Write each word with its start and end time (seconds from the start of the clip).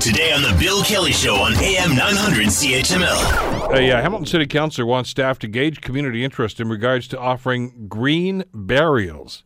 Today 0.00 0.32
on 0.32 0.40
The 0.40 0.56
Bill 0.58 0.82
Kelly 0.82 1.12
Show 1.12 1.34
on 1.34 1.52
AM 1.56 1.94
900 1.94 2.46
CHML. 2.46 3.76
A 3.76 3.92
uh, 3.92 4.00
Hamilton 4.00 4.24
City 4.24 4.46
Councilor 4.46 4.86
wants 4.86 5.10
staff 5.10 5.38
to 5.40 5.46
gauge 5.46 5.82
community 5.82 6.24
interest 6.24 6.58
in 6.58 6.70
regards 6.70 7.06
to 7.08 7.18
offering 7.18 7.86
green 7.86 8.44
burials. 8.54 9.44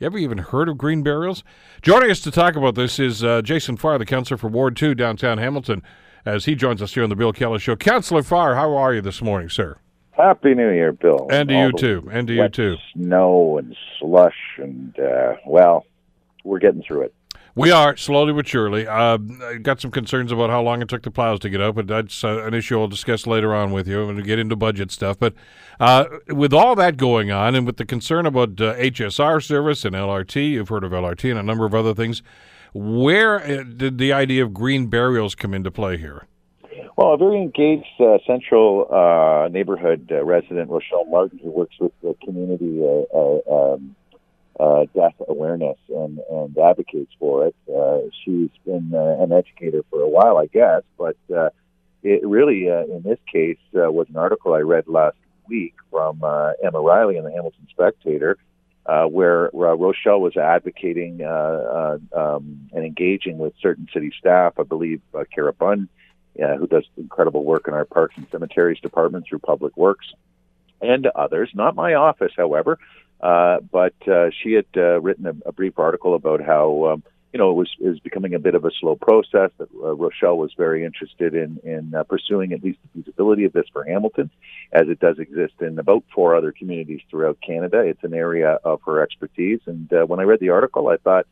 You 0.00 0.06
ever 0.06 0.18
even 0.18 0.38
heard 0.38 0.68
of 0.68 0.78
green 0.78 1.04
burials? 1.04 1.44
Joining 1.80 2.10
us 2.10 2.18
to 2.22 2.32
talk 2.32 2.56
about 2.56 2.74
this 2.74 2.98
is 2.98 3.22
uh, 3.22 3.40
Jason 3.40 3.76
Farr, 3.76 3.98
the 3.98 4.04
councillor 4.04 4.36
for 4.36 4.48
Ward 4.48 4.74
2, 4.74 4.96
downtown 4.96 5.38
Hamilton, 5.38 5.80
as 6.26 6.46
he 6.46 6.56
joins 6.56 6.82
us 6.82 6.94
here 6.94 7.04
on 7.04 7.08
The 7.08 7.14
Bill 7.14 7.32
Kelly 7.32 7.60
Show. 7.60 7.76
Councillor 7.76 8.24
Farr, 8.24 8.56
how 8.56 8.74
are 8.74 8.92
you 8.92 9.00
this 9.00 9.22
morning, 9.22 9.48
sir? 9.48 9.78
Happy 10.10 10.54
New 10.54 10.72
Year, 10.72 10.90
Bill. 10.90 11.28
And 11.30 11.48
to 11.50 11.54
All 11.54 11.66
you 11.66 11.72
too. 11.72 12.08
And 12.10 12.26
to 12.26 12.34
you 12.34 12.48
too. 12.48 12.78
Snow 12.94 13.58
and 13.58 13.76
slush, 14.00 14.58
and 14.58 14.98
uh, 14.98 15.34
well, 15.46 15.86
we're 16.42 16.58
getting 16.58 16.82
through 16.82 17.02
it. 17.02 17.14
We 17.54 17.70
are 17.70 17.98
slowly 17.98 18.32
but 18.32 18.48
surely. 18.48 18.86
Uh, 18.86 19.18
got 19.60 19.78
some 19.78 19.90
concerns 19.90 20.32
about 20.32 20.48
how 20.48 20.62
long 20.62 20.80
it 20.80 20.88
took 20.88 21.02
the 21.02 21.10
plows 21.10 21.38
to 21.40 21.50
get 21.50 21.60
out, 21.60 21.74
but 21.74 21.86
that's 21.86 22.24
uh, 22.24 22.42
an 22.44 22.54
issue 22.54 22.80
I'll 22.80 22.88
discuss 22.88 23.26
later 23.26 23.54
on 23.54 23.72
with 23.72 23.86
you. 23.86 24.12
To 24.12 24.22
get 24.22 24.38
into 24.38 24.56
budget 24.56 24.90
stuff, 24.90 25.18
but 25.18 25.34
uh, 25.78 26.06
with 26.28 26.54
all 26.54 26.74
that 26.76 26.96
going 26.96 27.30
on, 27.30 27.54
and 27.54 27.66
with 27.66 27.76
the 27.76 27.84
concern 27.84 28.24
about 28.24 28.58
uh, 28.60 28.74
HSR 28.76 29.42
service 29.42 29.84
and 29.84 29.94
LRT, 29.94 30.52
you've 30.52 30.70
heard 30.70 30.82
of 30.82 30.92
LRT 30.92 31.30
and 31.30 31.38
a 31.38 31.42
number 31.42 31.66
of 31.66 31.74
other 31.74 31.94
things. 31.94 32.22
Where 32.72 33.42
uh, 33.42 33.64
did 33.64 33.98
the 33.98 34.14
idea 34.14 34.42
of 34.44 34.54
green 34.54 34.86
burials 34.86 35.34
come 35.34 35.52
into 35.52 35.70
play 35.70 35.98
here? 35.98 36.26
Well, 36.96 37.14
a 37.14 37.16
very 37.18 37.36
engaged 37.36 38.00
uh, 38.00 38.18
central 38.26 38.86
uh, 38.90 39.48
neighborhood 39.48 40.08
uh, 40.10 40.24
resident, 40.24 40.70
Rochelle 40.70 41.04
Martin, 41.06 41.38
who 41.42 41.50
works 41.50 41.74
with 41.78 41.92
the 42.02 42.14
community 42.24 42.82
uh, 42.82 43.16
uh, 43.16 43.74
um, 43.74 43.96
uh, 44.62 44.82
death 44.94 45.18
awareness 45.34 45.78
and, 46.02 46.14
and 46.30 46.50
advocates 46.70 47.12
for 47.18 47.34
it. 47.48 47.56
Uh, 47.78 48.00
she's 48.20 48.54
been 48.64 48.88
uh, 48.94 49.22
an 49.22 49.30
educator 49.32 49.82
for 49.90 50.00
a 50.08 50.12
while, 50.16 50.36
I 50.44 50.46
guess, 50.46 50.82
but 51.02 51.16
uh, 51.40 51.50
it 52.02 52.20
really, 52.36 52.60
uh, 52.76 52.84
in 52.94 53.02
this 53.10 53.18
case, 53.36 53.62
uh, 53.74 53.90
was 53.98 54.08
an 54.08 54.16
article 54.16 54.50
I 54.54 54.60
read 54.74 54.86
last 54.88 55.16
week 55.48 55.74
from 55.90 56.22
uh, 56.22 56.52
Emma 56.64 56.80
Reilly 56.80 57.16
in 57.16 57.24
the 57.24 57.34
Hamilton 57.36 57.66
Spectator, 57.70 58.32
uh, 58.86 59.06
where 59.16 59.40
uh, 59.54 59.74
Rochelle 59.74 60.20
was 60.20 60.36
advocating 60.36 61.22
uh, 61.22 61.62
uh, 61.78 61.98
um, 62.22 62.44
and 62.74 62.84
engaging 62.84 63.38
with 63.38 63.52
certain 63.60 63.86
city 63.94 64.12
staff. 64.18 64.52
I 64.58 64.64
believe 64.74 65.00
uh, 65.14 65.24
Kara 65.32 65.52
Bunn, 65.52 65.88
uh, 66.42 66.56
who 66.56 66.66
does 66.66 66.84
incredible 66.96 67.44
work 67.44 67.64
in 67.68 67.74
our 67.74 67.84
parks 67.84 68.14
and 68.16 68.26
cemeteries 68.30 68.80
department 68.80 69.26
through 69.28 69.40
Public 69.40 69.76
Works, 69.76 70.08
and 70.80 71.06
others. 71.24 71.50
Not 71.54 71.76
my 71.76 71.94
office, 71.94 72.32
however, 72.36 72.78
uh, 73.22 73.60
but 73.70 73.94
uh, 74.08 74.30
she 74.42 74.52
had 74.52 74.66
uh, 74.76 75.00
written 75.00 75.26
a, 75.26 75.34
a 75.46 75.52
brief 75.52 75.78
article 75.78 76.14
about 76.14 76.42
how 76.42 76.86
um, 76.86 77.02
you 77.32 77.38
know 77.38 77.50
it 77.50 77.54
was 77.54 77.70
was 77.78 78.00
becoming 78.00 78.34
a 78.34 78.38
bit 78.38 78.54
of 78.54 78.64
a 78.64 78.70
slow 78.80 78.96
process. 78.96 79.50
That 79.58 79.68
uh, 79.74 79.94
Rochelle 79.94 80.36
was 80.36 80.52
very 80.56 80.84
interested 80.84 81.34
in 81.34 81.58
in 81.62 81.94
uh, 81.94 82.02
pursuing 82.04 82.52
at 82.52 82.62
least 82.62 82.80
the 82.82 83.02
feasibility 83.02 83.44
of 83.44 83.52
this 83.52 83.66
for 83.72 83.84
Hamilton, 83.84 84.30
as 84.72 84.88
it 84.88 84.98
does 84.98 85.18
exist 85.18 85.54
in 85.60 85.78
about 85.78 86.04
four 86.14 86.34
other 86.34 86.52
communities 86.52 87.00
throughout 87.10 87.38
Canada. 87.40 87.80
It's 87.80 88.02
an 88.02 88.14
area 88.14 88.58
of 88.64 88.80
her 88.86 89.02
expertise, 89.02 89.60
and 89.66 89.92
uh, 89.92 90.04
when 90.04 90.18
I 90.18 90.24
read 90.24 90.40
the 90.40 90.50
article, 90.50 90.88
I 90.88 90.96
thought 90.96 91.26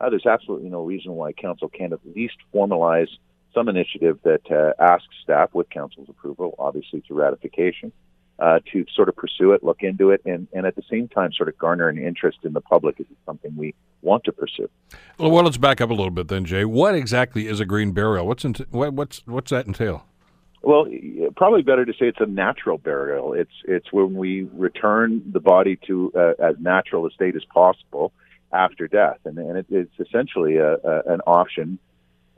uh, 0.00 0.10
there's 0.10 0.26
absolutely 0.26 0.68
no 0.68 0.84
reason 0.84 1.12
why 1.12 1.32
council 1.32 1.68
can't 1.68 1.92
at 1.92 2.00
least 2.14 2.36
formalize 2.52 3.08
some 3.54 3.68
initiative 3.68 4.18
that 4.24 4.50
uh, 4.50 4.72
asks 4.82 5.14
staff, 5.22 5.54
with 5.54 5.70
council's 5.70 6.08
approval, 6.10 6.54
obviously 6.58 7.00
through 7.00 7.16
ratification, 7.16 7.90
uh, 8.38 8.60
to 8.72 8.84
sort 8.94 9.08
of 9.08 9.16
pursue 9.16 9.52
it, 9.52 9.64
look 9.64 9.82
into 9.82 10.10
it, 10.10 10.20
and, 10.24 10.46
and 10.52 10.66
at 10.66 10.76
the 10.76 10.82
same 10.90 11.08
time 11.08 11.32
sort 11.32 11.48
of 11.48 11.56
garner 11.58 11.88
an 11.88 11.98
interest 11.98 12.38
in 12.44 12.52
the 12.52 12.60
public. 12.60 13.00
Is 13.00 13.06
it 13.10 13.16
something 13.24 13.54
we 13.56 13.74
want 14.02 14.24
to 14.24 14.32
pursue? 14.32 14.68
Well, 15.18 15.30
well, 15.30 15.44
let's 15.44 15.56
back 15.56 15.80
up 15.80 15.90
a 15.90 15.94
little 15.94 16.10
bit 16.10 16.28
then, 16.28 16.44
Jay. 16.44 16.64
What 16.64 16.94
exactly 16.94 17.48
is 17.48 17.60
a 17.60 17.64
green 17.64 17.92
burial? 17.92 18.26
What's 18.26 18.44
ent- 18.44 18.70
what, 18.70 18.92
what's 18.92 19.26
what's 19.26 19.50
that 19.50 19.66
entail? 19.66 20.04
Well, 20.62 20.86
probably 21.36 21.62
better 21.62 21.84
to 21.84 21.92
say 21.92 22.08
it's 22.08 22.20
a 22.20 22.26
natural 22.26 22.76
burial. 22.76 23.32
It's 23.34 23.52
it's 23.64 23.92
when 23.92 24.14
we 24.14 24.48
return 24.52 25.22
the 25.32 25.40
body 25.40 25.78
to 25.86 26.12
uh, 26.14 26.32
as 26.42 26.56
natural 26.58 27.06
a 27.06 27.10
state 27.10 27.36
as 27.36 27.44
possible 27.44 28.12
after 28.52 28.88
death, 28.88 29.18
and, 29.24 29.38
and 29.38 29.58
it, 29.58 29.66
it's 29.70 30.00
essentially 30.00 30.56
a, 30.56 30.74
a, 30.74 31.02
an 31.06 31.20
option, 31.26 31.78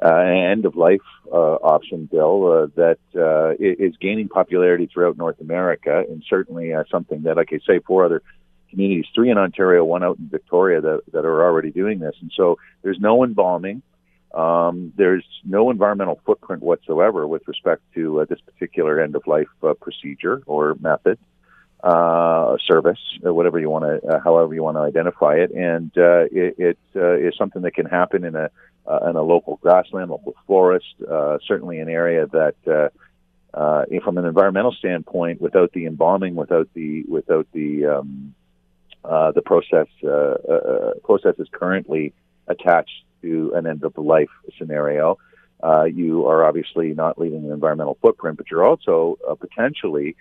an 0.01 0.51
end 0.53 0.65
of 0.65 0.77
life 0.77 1.01
uh, 1.33 1.55
option 1.57 2.07
bill 2.07 2.53
uh, 2.53 2.67
that 2.77 2.99
uh, 3.17 3.55
is 3.59 3.97
gaining 4.01 4.29
popularity 4.29 4.87
throughout 4.93 5.17
North 5.17 5.41
America, 5.41 6.05
and 6.09 6.23
certainly 6.29 6.73
uh, 6.73 6.85
something 6.91 7.23
that, 7.23 7.37
like 7.37 7.53
I 7.53 7.59
say, 7.67 7.81
four 7.81 8.05
other 8.05 8.23
communities, 8.71 9.07
three 9.15 9.31
in 9.31 9.39
Ontario, 9.39 9.85
one 9.85 10.05
out 10.05 10.19
in 10.19 10.29
Victoria, 10.29 10.81
that, 10.81 11.03
that 11.13 11.25
are 11.25 11.43
already 11.45 11.71
doing 11.71 11.99
this, 11.99 12.15
and 12.21 12.31
so 12.37 12.59
there's 12.83 13.01
no 13.01 13.25
embalming. 13.25 13.83
Um, 14.35 14.93
there's 14.97 15.25
no 15.43 15.71
environmental 15.71 16.21
footprint 16.27 16.63
whatsoever 16.63 17.27
with 17.27 17.49
respect 17.49 17.81
to 17.95 18.21
uh, 18.21 18.25
this 18.27 18.41
particular 18.41 19.01
end 19.01 19.17
of 19.17 19.27
life 19.27 19.49
uh, 19.63 19.73
procedure 19.73 20.43
or 20.47 20.77
method, 20.81 21.19
uh, 21.83 22.57
service, 22.67 22.99
whatever 23.23 23.59
you 23.59 23.71
want 23.71 23.85
to, 23.85 24.09
uh, 24.09 24.21
however 24.21 24.55
you 24.55 24.63
want 24.63 24.77
to 24.77 24.81
identify 24.81 25.35
it, 25.35 25.51
and 25.53 25.91
uh, 25.97 26.25
it, 26.33 26.55
it 26.59 26.79
uh, 26.97 27.15
is 27.15 27.35
something 27.37 27.63
that 27.63 27.75
can 27.75 27.87
happen 27.87 28.25
in 28.25 28.35
a 28.35 28.51
uh, 28.87 29.11
in 29.11 29.17
a 29.17 29.23
local 29.23 29.57
grassland, 29.63 30.11
local 30.11 30.35
forest, 30.47 30.87
uh, 31.09 31.39
certainly 31.47 31.79
an 31.79 31.89
area 31.89 32.27
that. 32.27 32.91
From 34.05 34.17
an 34.17 34.25
environmental 34.25 34.73
standpoint, 34.73 35.41
without 35.41 35.73
the 35.73 35.85
embalming, 35.87 36.35
without 36.35 36.69
the 36.75 37.03
without 37.09 37.47
the 37.53 37.87
um, 37.87 38.35
the 39.03 39.43
process 39.45 39.89
processes 41.03 41.49
currently 41.53 42.13
attached 42.47 43.05
to 43.23 43.53
an 43.55 43.67
end 43.67 43.83
of 43.85 43.99
life 43.99 44.31
scenario, 44.57 45.19
you 45.87 46.27
are 46.27 46.45
obviously 46.45 46.95
not 46.95 47.19
leaving 47.19 47.45
an 47.45 47.53
environmental 47.53 47.99
footprint, 48.01 48.37
but 48.39 48.51
you're 48.51 48.65
also 48.65 49.19
potentially 49.41 50.17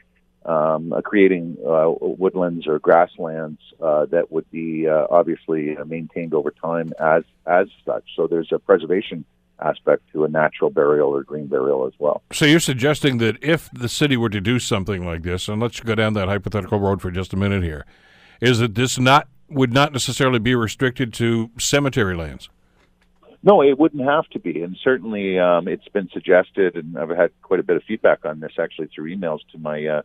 um, 0.47 0.93
uh, 0.93 1.01
creating 1.01 1.57
uh, 1.67 1.91
woodlands 1.99 2.67
or 2.67 2.79
grasslands 2.79 3.59
uh, 3.81 4.05
that 4.05 4.31
would 4.31 4.49
be 4.49 4.87
uh, 4.87 5.05
obviously 5.09 5.77
uh, 5.77 5.83
maintained 5.85 6.33
over 6.33 6.51
time 6.51 6.93
as 6.99 7.23
as 7.45 7.67
such. 7.85 8.03
So 8.15 8.27
there's 8.27 8.51
a 8.51 8.59
preservation 8.59 9.25
aspect 9.59 10.03
to 10.13 10.23
a 10.23 10.27
natural 10.27 10.69
burial 10.69 11.09
or 11.09 11.23
green 11.23 11.47
burial 11.47 11.85
as 11.87 11.93
well. 11.99 12.21
So 12.31 12.45
you're 12.45 12.59
suggesting 12.59 13.17
that 13.17 13.43
if 13.43 13.69
the 13.73 13.89
city 13.89 14.15
were 14.15 14.29
to 14.29 14.39
do 14.39 14.59
something 14.59 15.05
like 15.05 15.23
this, 15.23 15.47
and 15.47 15.61
let's 15.61 15.79
go 15.79 15.95
down 15.95 16.13
that 16.13 16.27
hypothetical 16.27 16.79
road 16.79 17.01
for 17.01 17.11
just 17.11 17.33
a 17.33 17.37
minute 17.37 17.63
here, 17.63 17.85
is 18.39 18.59
that 18.59 18.75
this 18.75 18.97
not 18.97 19.27
would 19.49 19.73
not 19.73 19.93
necessarily 19.93 20.39
be 20.39 20.55
restricted 20.55 21.13
to 21.13 21.49
cemetery 21.57 22.15
lands? 22.15 22.49
No, 23.43 23.61
it 23.61 23.77
wouldn't 23.77 24.03
have 24.03 24.27
to 24.29 24.39
be, 24.39 24.61
and 24.61 24.77
certainly 24.83 25.39
um, 25.39 25.67
it's 25.67 25.87
been 25.89 26.09
suggested, 26.11 26.75
and 26.75 26.97
I've 26.97 27.09
had 27.09 27.31
quite 27.41 27.59
a 27.59 27.63
bit 27.63 27.77
of 27.77 27.83
feedback 27.83 28.25
on 28.25 28.39
this 28.39 28.53
actually 28.59 28.87
through 28.87 29.15
emails 29.15 29.39
to 29.51 29.57
my 29.57 30.01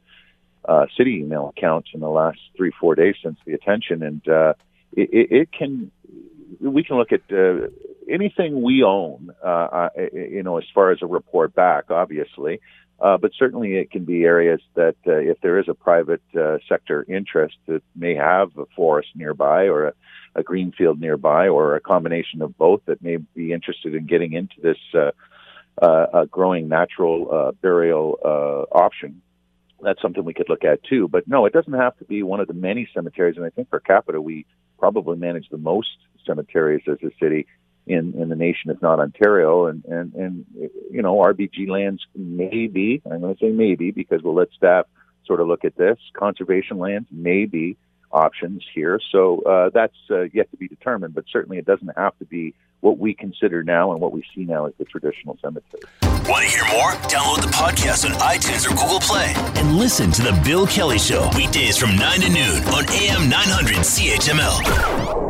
uh, 0.64 0.86
city 0.96 1.20
email 1.22 1.52
accounts 1.56 1.90
in 1.94 2.00
the 2.00 2.08
last 2.08 2.38
three 2.56 2.72
four 2.80 2.94
days 2.94 3.14
since 3.22 3.38
the 3.46 3.52
attention, 3.52 4.02
and 4.02 4.28
uh, 4.28 4.54
it, 4.92 5.08
it, 5.30 5.52
can 5.52 5.90
we 6.60 6.84
can 6.84 6.96
look 6.96 7.12
at 7.12 7.22
uh, 7.32 7.68
anything 8.08 8.62
we 8.62 8.82
own, 8.82 9.32
uh, 9.44 9.46
uh, 9.46 9.88
you 10.12 10.42
know, 10.42 10.58
as 10.58 10.64
far 10.74 10.92
as 10.92 10.98
a 11.02 11.06
report 11.06 11.54
back, 11.54 11.90
obviously. 11.90 12.60
Uh, 13.00 13.16
but 13.16 13.32
certainly, 13.36 13.74
it 13.74 13.90
can 13.90 14.04
be 14.04 14.22
areas 14.22 14.60
that, 14.74 14.94
uh, 15.08 15.16
if 15.16 15.40
there 15.40 15.58
is 15.58 15.68
a 15.68 15.74
private 15.74 16.22
uh, 16.38 16.58
sector 16.68 17.04
interest 17.08 17.56
that 17.66 17.82
may 17.96 18.14
have 18.14 18.56
a 18.56 18.64
forest 18.76 19.08
nearby 19.16 19.64
or 19.64 19.86
a, 19.86 19.92
a 20.36 20.42
green 20.44 20.70
field 20.70 21.00
nearby 21.00 21.48
or 21.48 21.74
a 21.74 21.80
combination 21.80 22.42
of 22.42 22.56
both 22.56 22.80
that 22.86 23.02
may 23.02 23.16
be 23.16 23.52
interested 23.52 23.96
in 23.96 24.06
getting 24.06 24.34
into 24.34 24.54
this 24.62 24.78
uh, 24.94 25.10
uh, 25.84 26.26
growing 26.26 26.68
natural 26.68 27.28
uh, 27.32 27.52
burial 27.60 28.18
uh, 28.24 28.76
option, 28.76 29.20
that's 29.82 30.00
something 30.00 30.24
we 30.24 30.34
could 30.34 30.48
look 30.48 30.64
at 30.64 30.82
too. 30.84 31.08
But 31.08 31.26
no, 31.26 31.46
it 31.46 31.52
doesn't 31.52 31.72
have 31.72 31.96
to 31.98 32.04
be 32.04 32.22
one 32.22 32.40
of 32.40 32.48
the 32.48 32.54
many 32.54 32.88
cemeteries. 32.94 33.36
And 33.36 33.44
I 33.44 33.50
think 33.50 33.70
per 33.70 33.80
capita, 33.80 34.20
we 34.20 34.46
probably 34.78 35.16
manage 35.16 35.48
the 35.50 35.58
most 35.58 35.96
cemeteries 36.26 36.82
as 36.88 36.98
a 37.02 37.10
city 37.20 37.46
in 37.86 38.14
in 38.16 38.28
the 38.28 38.36
nation, 38.36 38.70
if 38.70 38.80
not 38.80 39.00
Ontario. 39.00 39.66
And 39.66 39.84
and 39.84 40.14
and 40.14 40.46
you 40.90 41.02
know, 41.02 41.16
RBG 41.16 41.68
lands 41.68 42.02
maybe. 42.14 43.02
I'm 43.10 43.20
going 43.20 43.34
to 43.34 43.44
say 43.44 43.50
maybe 43.50 43.90
because 43.90 44.22
we'll 44.22 44.34
let 44.34 44.48
staff 44.56 44.86
sort 45.26 45.40
of 45.40 45.48
look 45.48 45.64
at 45.64 45.76
this. 45.76 45.98
Conservation 46.14 46.78
lands 46.78 47.08
maybe 47.10 47.76
options 48.12 48.64
here. 48.74 49.00
So 49.10 49.40
uh, 49.42 49.70
that's 49.70 49.96
uh, 50.10 50.22
yet 50.32 50.50
to 50.50 50.56
be 50.56 50.68
determined. 50.68 51.14
But 51.14 51.24
certainly, 51.30 51.58
it 51.58 51.64
doesn't 51.64 51.90
have 51.96 52.18
to 52.18 52.24
be 52.24 52.54
what 52.80 52.98
we 52.98 53.14
consider 53.14 53.62
now 53.62 53.92
and 53.92 54.00
what 54.00 54.12
we 54.12 54.24
see 54.34 54.44
now 54.44 54.66
as 54.66 54.72
the 54.78 54.84
traditional 54.84 55.38
cemetery. 55.40 55.82
Want 56.28 56.44
to 56.44 56.50
hear 56.50 56.64
more? 56.72 56.92
Download 57.08 57.40
the 57.40 57.48
podcast 57.48 58.04
on 58.04 58.12
iTunes 58.18 58.66
or 58.66 58.70
Google 58.70 59.00
Play 59.00 59.32
and 59.60 59.76
listen 59.76 60.10
to 60.12 60.22
The 60.22 60.40
Bill 60.44 60.66
Kelly 60.66 60.98
Show 60.98 61.30
weekdays 61.36 61.76
from 61.76 61.96
9 61.96 62.20
to 62.20 62.28
noon 62.28 62.62
on 62.64 62.88
AM 62.90 63.28
900 63.28 63.76
CHML. 63.76 65.21